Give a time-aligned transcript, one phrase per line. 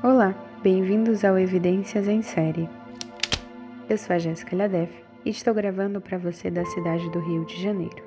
[0.00, 0.32] Olá,
[0.62, 2.70] bem-vindos ao Evidências em Série.
[3.90, 4.92] Eu sou a Jéssica Ladef
[5.24, 8.00] e estou gravando para você da cidade do Rio de Janeiro,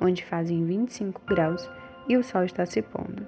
[0.00, 1.70] onde fazem 25 graus
[2.08, 3.24] e o sol está se pondo.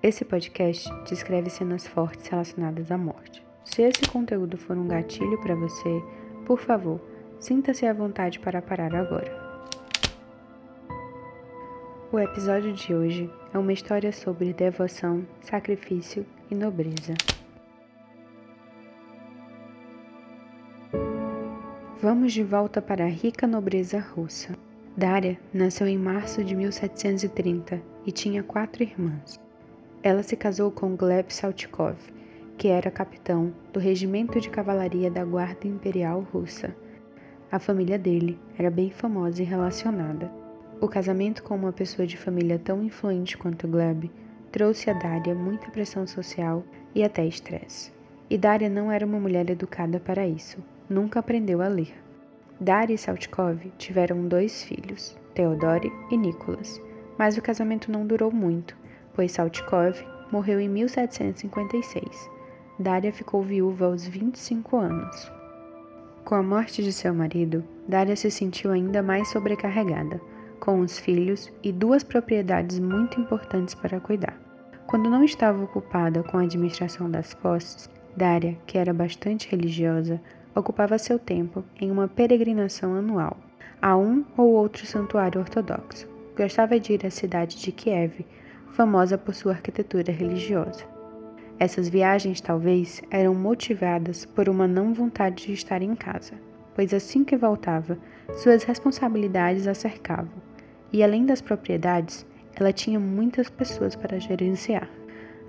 [0.00, 3.44] Esse podcast descreve cenas fortes relacionadas à morte.
[3.64, 6.00] Se esse conteúdo for um gatilho para você,
[6.46, 7.00] por favor,
[7.40, 9.43] sinta-se à vontade para parar agora.
[12.14, 17.12] O episódio de hoje é uma história sobre devoção, sacrifício e nobreza.
[22.00, 24.54] Vamos de volta para a rica nobreza russa.
[24.96, 29.40] Daria nasceu em março de 1730 e tinha quatro irmãs.
[30.00, 31.96] Ela se casou com Gleb Saltykov,
[32.56, 36.76] que era capitão do regimento de cavalaria da Guarda Imperial Russa.
[37.50, 40.43] A família dele era bem famosa e relacionada.
[40.80, 44.10] O casamento com uma pessoa de família tão influente quanto Gleb
[44.50, 47.92] trouxe a Daria muita pressão social e até estresse.
[48.28, 51.94] E Daria não era uma mulher educada para isso, nunca aprendeu a ler.
[52.60, 56.80] Daria e Saltkov tiveram dois filhos, Theodore e Nicholas,
[57.18, 58.76] mas o casamento não durou muito,
[59.14, 62.30] pois Saltkov morreu em 1756.
[62.78, 65.32] Daria ficou viúva aos 25 anos.
[66.24, 70.20] Com a morte de seu marido, Daria se sentiu ainda mais sobrecarregada
[70.64, 74.34] com os filhos e duas propriedades muito importantes para cuidar.
[74.86, 80.18] Quando não estava ocupada com a administração das posses, Dária, que era bastante religiosa,
[80.54, 83.36] ocupava seu tempo em uma peregrinação anual
[83.82, 86.08] a um ou outro santuário ortodoxo.
[86.34, 88.24] Gostava de ir à cidade de Kiev,
[88.72, 90.84] famosa por sua arquitetura religiosa.
[91.58, 96.32] Essas viagens talvez eram motivadas por uma não vontade de estar em casa,
[96.74, 97.98] pois assim que voltava,
[98.32, 100.43] suas responsabilidades a cercavam
[100.94, 104.88] e além das propriedades, ela tinha muitas pessoas para gerenciar.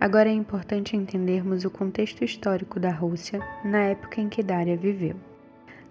[0.01, 5.15] Agora é importante entendermos o contexto histórico da Rússia na época em que Dária viveu.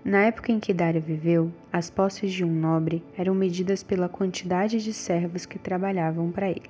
[0.04, 4.82] Na época em que Dária viveu, as posses de um nobre eram medidas pela quantidade
[4.82, 6.68] de servos que trabalhavam para ele.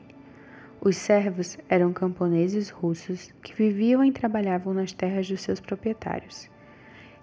[0.78, 6.50] Os servos eram camponeses russos que viviam e trabalhavam nas terras dos seus proprietários.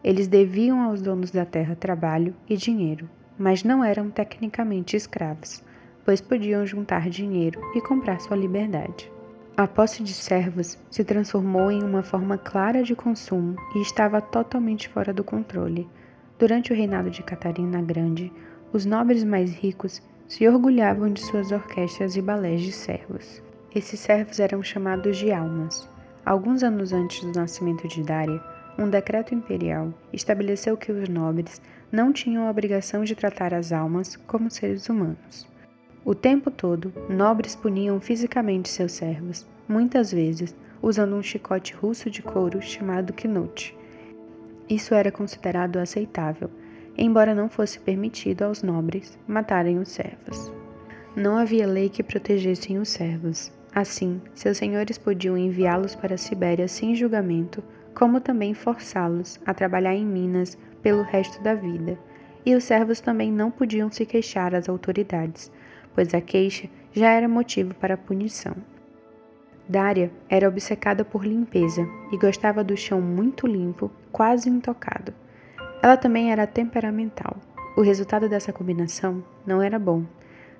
[0.03, 3.07] Eles deviam aos donos da terra trabalho e dinheiro,
[3.37, 5.63] mas não eram tecnicamente escravos,
[6.05, 9.11] pois podiam juntar dinheiro e comprar sua liberdade.
[9.55, 14.87] A posse de servos se transformou em uma forma clara de consumo e estava totalmente
[14.89, 15.87] fora do controle.
[16.39, 18.31] Durante o reinado de Catarina Grande,
[18.73, 23.43] os nobres mais ricos se orgulhavam de suas orquestras e balés de servos.
[23.75, 25.87] Esses servos eram chamados de almas.
[26.25, 28.41] Alguns anos antes do nascimento de Dária,
[28.77, 34.15] um decreto imperial estabeleceu que os nobres não tinham a obrigação de tratar as almas
[34.15, 35.47] como seres humanos.
[36.03, 42.21] O tempo todo, nobres puniam fisicamente seus servos, muitas vezes usando um chicote russo de
[42.21, 43.77] couro chamado knut.
[44.67, 46.49] Isso era considerado aceitável,
[46.97, 50.51] embora não fosse permitido aos nobres matarem os servos.
[51.15, 53.51] Não havia lei que protegessem os servos.
[53.75, 57.63] Assim, seus senhores podiam enviá-los para a Sibéria sem julgamento
[57.93, 61.97] como também forçá-los a trabalhar em minas pelo resto da vida.
[62.45, 65.51] E os servos também não podiam se queixar às autoridades,
[65.93, 68.55] pois a queixa já era motivo para punição.
[69.67, 75.13] Dária era obcecada por limpeza e gostava do chão muito limpo, quase intocado.
[75.81, 77.37] Ela também era temperamental.
[77.77, 80.03] O resultado dessa combinação não era bom.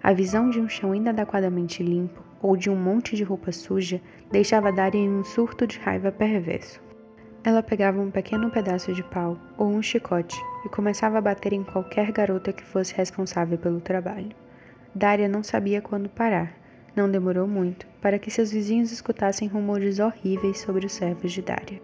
[0.01, 4.01] A visão de um chão inadequadamente limpo ou de um monte de roupa suja
[4.31, 6.81] deixava Dária em um surto de raiva perverso.
[7.43, 11.63] Ela pegava um pequeno pedaço de pau ou um chicote e começava a bater em
[11.63, 14.29] qualquer garota que fosse responsável pelo trabalho.
[14.93, 16.53] Dária não sabia quando parar.
[16.95, 21.81] Não demorou muito para que seus vizinhos escutassem rumores horríveis sobre os servos de Dária.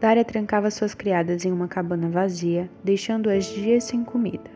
[0.00, 4.50] Dária trancava suas criadas em uma cabana vazia, deixando-as dias sem comida.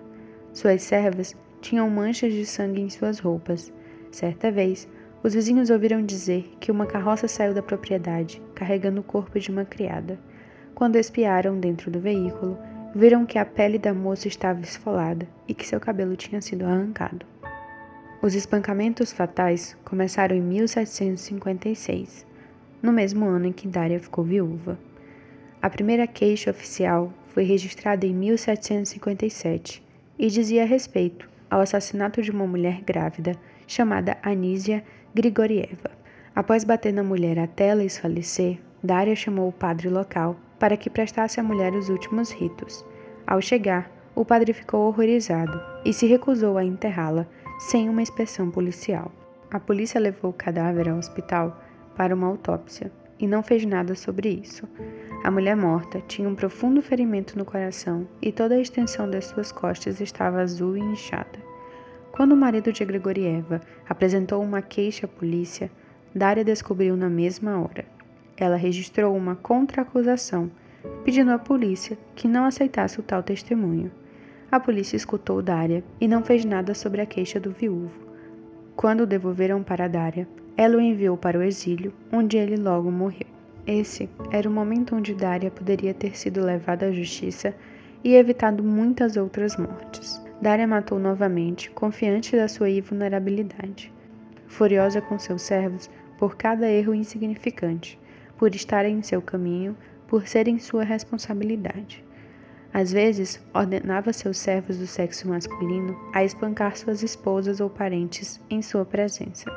[0.52, 3.72] Suas servas tinham manchas de sangue em suas roupas.
[4.12, 4.88] Certa vez,
[5.20, 9.64] os vizinhos ouviram dizer que uma carroça saiu da propriedade, carregando o corpo de uma
[9.64, 10.16] criada.
[10.74, 12.58] Quando espiaram dentro do veículo,
[12.94, 17.24] viram que a pele da moça estava esfolada e que seu cabelo tinha sido arrancado.
[18.20, 22.26] Os espancamentos fatais começaram em 1756,
[22.82, 24.76] no mesmo ano em que Dária ficou viúva.
[25.62, 29.80] A primeira queixa oficial foi registrada em 1757
[30.18, 33.36] e dizia respeito ao assassinato de uma mulher grávida
[33.66, 34.82] chamada Anísia
[35.14, 35.90] Grigorieva.
[36.34, 41.40] Após bater na mulher até ela esfalecer, Dária chamou o padre local para que prestasse
[41.40, 42.84] à mulher os últimos ritos.
[43.26, 47.26] Ao chegar, o padre ficou horrorizado e se recusou a enterrá-la
[47.58, 49.10] sem uma inspeção policial.
[49.50, 51.60] A polícia levou o cadáver ao hospital,
[51.96, 54.68] para uma autópsia e não fez nada sobre isso.
[55.22, 59.50] A mulher morta tinha um profundo ferimento no coração e toda a extensão das suas
[59.50, 61.38] costas estava azul e inchada.
[62.12, 65.70] Quando o marido de Gregorieva apresentou uma queixa à polícia,
[66.14, 67.93] Daria descobriu na mesma hora.
[68.36, 70.50] Ela registrou uma contra-acusação,
[71.04, 73.90] pedindo à polícia que não aceitasse o tal testemunho.
[74.50, 78.04] A polícia escutou Daria e não fez nada sobre a queixa do viúvo.
[78.76, 83.26] Quando o devolveram para Daria, ela o enviou para o exílio, onde ele logo morreu.
[83.66, 87.54] Esse era o momento onde Daria poderia ter sido levada à justiça
[88.02, 90.22] e evitado muitas outras mortes.
[90.40, 93.92] Daria matou novamente, confiante da sua invulnerabilidade.
[94.46, 95.88] Furiosa com seus servos
[96.18, 97.98] por cada erro insignificante,
[98.36, 99.76] por estarem em seu caminho,
[100.06, 102.04] por serem sua responsabilidade.
[102.72, 108.60] Às vezes, ordenava seus servos do sexo masculino a espancar suas esposas ou parentes em
[108.62, 109.48] sua presença.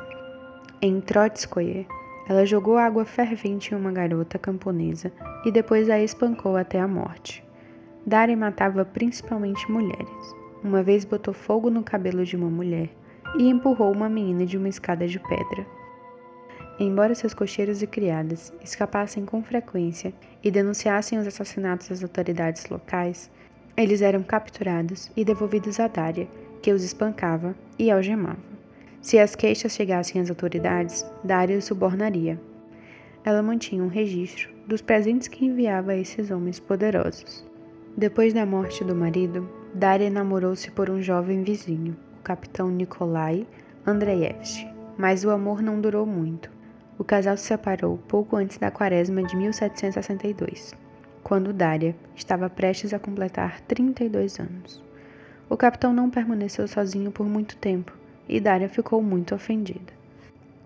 [0.80, 1.84] Em Trotskoye,
[2.28, 5.10] ela jogou água fervente em uma garota camponesa
[5.44, 7.42] e depois a espancou até a morte.
[8.06, 10.36] Dari matava principalmente mulheres.
[10.62, 12.90] Uma vez botou fogo no cabelo de uma mulher
[13.36, 15.66] e empurrou uma menina de uma escada de pedra.
[16.80, 20.14] Embora seus cocheiros e criadas escapassem com frequência
[20.44, 23.28] e denunciassem os assassinatos às autoridades locais,
[23.76, 26.28] eles eram capturados e devolvidos a Dária,
[26.62, 28.38] que os espancava e algemava.
[29.02, 32.40] Se as queixas chegassem às autoridades, Dária os subornaria.
[33.24, 37.44] Ela mantinha um registro dos presentes que enviava a esses homens poderosos.
[37.96, 43.46] Depois da morte do marido, Dária namorou-se por um jovem vizinho, o capitão Nikolai
[43.84, 46.57] Andreevski, mas o amor não durou muito.
[46.98, 50.74] O casal se separou pouco antes da quaresma de 1762,
[51.22, 54.82] quando Dária estava prestes a completar 32 anos.
[55.48, 57.96] O capitão não permaneceu sozinho por muito tempo
[58.28, 59.92] e Dária ficou muito ofendida.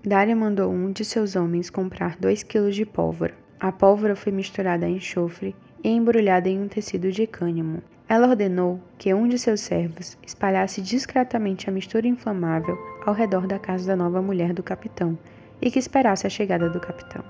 [0.03, 3.35] Dária mandou um de seus homens comprar 2 quilos de pólvora.
[3.61, 7.83] A pólvora foi misturada a enxofre e embrulhada em um tecido de cânhamo.
[8.09, 13.59] Ela ordenou que um de seus servos espalhasse discretamente a mistura inflamável ao redor da
[13.59, 15.19] casa da nova mulher do capitão
[15.63, 17.25] e que esperasse a chegada do capitão.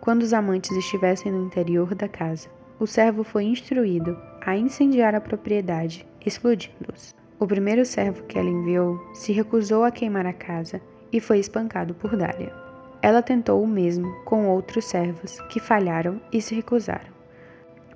[0.00, 2.48] Quando os amantes estivessem no interior da casa,
[2.78, 7.14] o servo foi instruído a incendiar a propriedade, explodindo-os.
[7.38, 10.80] O primeiro servo que ela enviou se recusou a queimar a casa
[11.12, 12.52] e foi espancado por Dália.
[13.00, 17.10] Ela tentou o mesmo com outros servos, que falharam e se recusaram.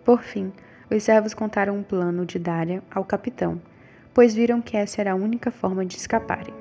[0.05, 0.53] Por fim,
[0.91, 3.61] os servos contaram um plano de Dália ao capitão,
[4.15, 6.55] pois viram que essa era a única forma de escaparem.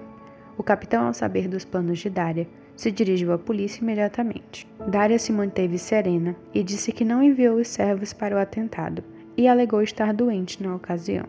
[0.57, 4.67] O capitão, ao saber dos planos de Dália, se dirigiu à polícia imediatamente.
[4.87, 9.03] Dária se manteve serena e disse que não enviou os servos para o atentado
[9.37, 11.25] e alegou estar doente na ocasião.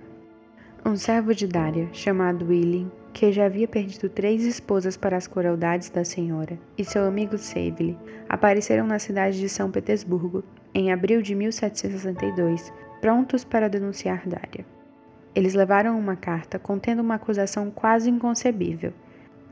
[0.85, 5.91] Um servo de Dária, chamado William, que já havia perdido três esposas para as crueldades
[5.91, 7.99] da senhora, e seu amigo Saville
[8.29, 10.45] apareceram na cidade de São Petersburgo
[10.75, 14.67] em abril de 1762, prontos para denunciar Dária.
[15.35, 18.93] Eles levaram uma carta contendo uma acusação quase inconcebível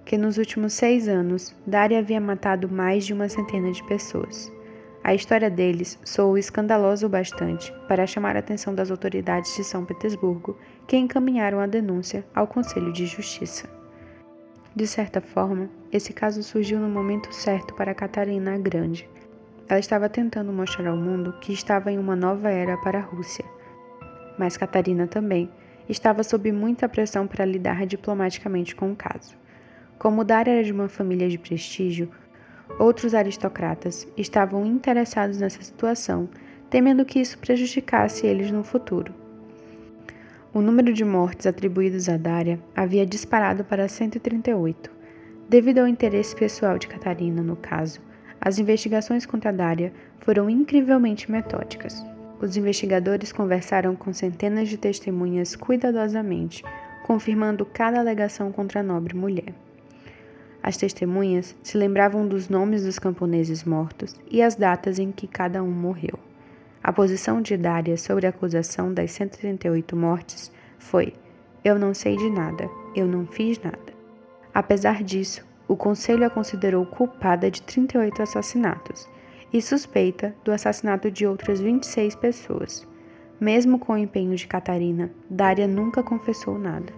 [0.04, 4.52] que nos últimos seis anos Dari havia matado mais de uma centena de pessoas.
[5.02, 9.84] A história deles soou escandalosa o bastante para chamar a atenção das autoridades de São
[9.84, 10.56] Petersburgo,
[10.86, 13.68] que encaminharam a denúncia ao Conselho de Justiça.
[14.74, 19.08] De certa forma, esse caso surgiu no momento certo para Catarina a Grande.
[19.68, 23.44] Ela estava tentando mostrar ao mundo que estava em uma nova era para a Rússia.
[24.38, 25.50] Mas Catarina também
[25.88, 29.43] estava sob muita pressão para lidar diplomaticamente com o caso.
[29.98, 32.10] Como Dar era de uma família de prestígio,
[32.78, 36.28] outros aristocratas estavam interessados nessa situação,
[36.68, 39.14] temendo que isso prejudicasse eles no futuro.
[40.52, 44.90] O número de mortes atribuídos a Dária havia disparado para 138.
[45.48, 48.00] Devido ao interesse pessoal de Catarina no caso,
[48.40, 52.04] as investigações contra Dária foram incrivelmente metódicas.
[52.40, 56.62] Os investigadores conversaram com centenas de testemunhas cuidadosamente,
[57.04, 59.54] confirmando cada alegação contra a nobre mulher.
[60.66, 65.62] As testemunhas se lembravam dos nomes dos camponeses mortos e as datas em que cada
[65.62, 66.18] um morreu.
[66.82, 71.12] A posição de Dária sobre a acusação das 138 mortes foi:
[71.62, 72.66] Eu não sei de nada,
[72.96, 73.92] eu não fiz nada.
[74.54, 79.06] Apesar disso, o conselho a considerou culpada de 38 assassinatos
[79.52, 82.88] e suspeita do assassinato de outras 26 pessoas.
[83.38, 86.90] Mesmo com o empenho de Catarina, Dária nunca confessou nada.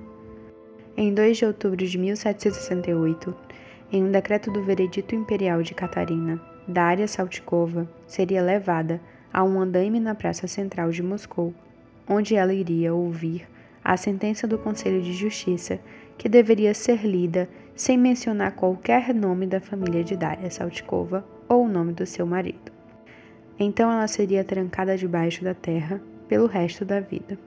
[0.97, 3.46] Em 2 de outubro de 1768,
[3.93, 9.01] em um decreto do Veredito Imperial de Catarina, Daria Saltikova seria levada
[9.33, 11.55] a um andaime na praça central de Moscou,
[12.09, 13.47] onde ela iria ouvir
[13.85, 15.79] a sentença do Conselho de Justiça,
[16.19, 21.69] que deveria ser lida sem mencionar qualquer nome da família de Daria Saltikova ou o
[21.69, 22.73] nome do seu marido.
[23.59, 27.39] Então ela seria trancada debaixo da terra pelo resto da vida.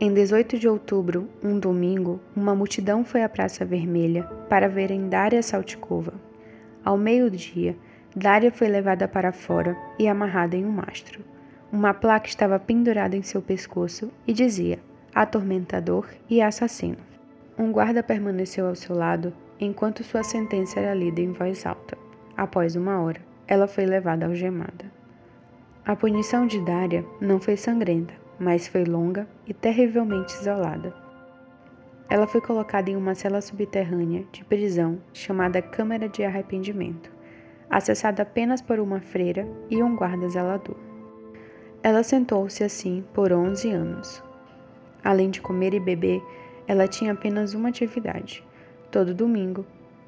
[0.00, 5.42] Em 18 de outubro, um domingo, uma multidão foi à Praça Vermelha para verem Daria
[5.42, 6.14] Saltikova.
[6.84, 7.76] Ao meio-dia,
[8.14, 11.24] Daria foi levada para fora e amarrada em um mastro.
[11.72, 14.78] Uma placa estava pendurada em seu pescoço e dizia:
[15.12, 16.98] atormentador e assassino.
[17.58, 21.98] Um guarda permaneceu ao seu lado enquanto sua sentença era lida em voz alta.
[22.36, 24.84] Após uma hora, ela foi levada algemada.
[25.84, 30.94] A punição de Dária não foi sangrenta, mas foi longa e terrivelmente isolada.
[32.08, 37.10] Ela foi colocada em uma cela subterrânea de prisão chamada Câmara de Arrependimento,
[37.68, 40.76] acessada apenas por uma freira e um guarda zelador.
[41.82, 44.22] Ela sentou-se assim por 11 anos.
[45.04, 46.22] Além de comer e beber,
[46.66, 48.44] ela tinha apenas uma atividade.
[48.90, 49.64] Todo domingo,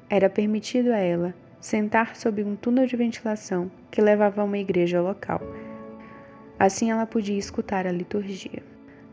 [0.09, 5.01] era permitido a ela sentar sob um túnel de ventilação que levava a uma igreja
[5.01, 5.39] local.
[6.61, 8.61] Assim ela podia escutar a liturgia.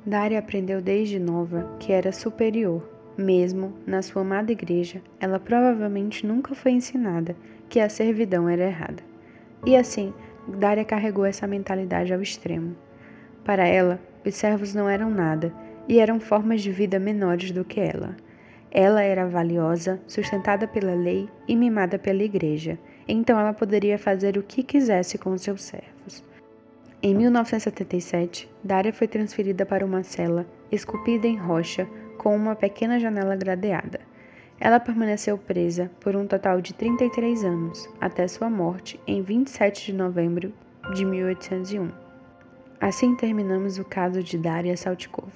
[0.04, 2.86] Dária aprendeu desde nova que era superior.
[3.16, 7.34] Mesmo na sua amada igreja, ela provavelmente nunca foi ensinada
[7.66, 9.02] que a servidão era errada.
[9.64, 10.12] E assim,
[10.46, 12.76] Dária carregou essa mentalidade ao extremo.
[13.46, 15.50] Para ela, os servos não eram nada
[15.88, 18.14] e eram formas de vida menores do que ela.
[18.70, 22.78] Ela era valiosa, sustentada pela lei e mimada pela igreja,
[23.08, 25.97] então ela poderia fazer o que quisesse com seus servos.
[27.00, 31.88] Em 1977, Daria foi transferida para uma cela esculpida em rocha
[32.18, 34.00] com uma pequena janela gradeada.
[34.58, 39.92] Ela permaneceu presa por um total de 33 anos, até sua morte em 27 de
[39.92, 40.52] novembro
[40.92, 41.88] de 1801.
[42.80, 45.30] Assim terminamos o caso de Daria Saltikova.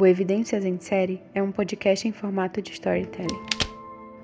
[0.00, 3.44] O Evidências em Série é um podcast em formato de storytelling.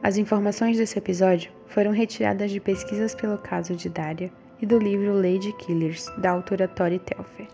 [0.02, 4.32] As informações desse episódio foram retiradas de pesquisas pelo caso de Daria
[4.62, 7.48] e do livro Lady Killers, da autora Tori Telfer.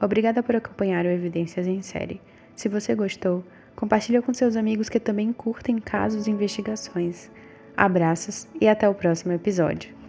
[0.00, 2.20] Obrigada por acompanhar o Evidências em Série.
[2.54, 7.28] Se você gostou, compartilhe com seus amigos que também curtem casos e investigações.
[7.76, 10.01] Abraços e até o próximo episódio.